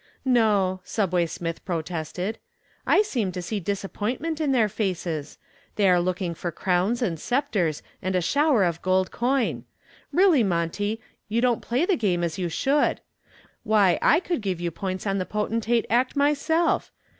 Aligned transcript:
"No," 0.25 0.81
"Subway" 0.83 1.27
Smith 1.27 1.63
protested, 1.63 2.39
"I 2.87 3.03
seem 3.03 3.31
to 3.33 3.41
see 3.43 3.59
disappointment 3.59 4.41
in 4.41 4.51
their 4.51 4.67
faces. 4.67 5.37
They 5.75 5.87
are 5.87 6.01
looking 6.01 6.33
for 6.33 6.51
crowns 6.51 7.03
and 7.03 7.19
scepters 7.19 7.83
and 8.01 8.15
a 8.15 8.19
shower 8.21 8.63
of 8.63 8.81
gold 8.81 9.11
coin. 9.11 9.63
Really, 10.11 10.41
Monty, 10.41 11.01
you 11.29 11.39
don't 11.39 11.61
play 11.61 11.85
the 11.85 11.97
game 11.97 12.23
as 12.23 12.39
you 12.39 12.49
should. 12.49 12.99
Why, 13.61 13.99
I 14.01 14.19
could 14.21 14.41
give 14.41 14.59
you 14.59 14.71
points 14.71 15.05
on 15.05 15.19
the 15.19 15.23
potentate 15.27 15.85
act 15.87 16.15
myself. 16.15 16.91